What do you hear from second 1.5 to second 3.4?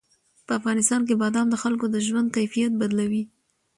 د خلکو د ژوند کیفیت بدلوي.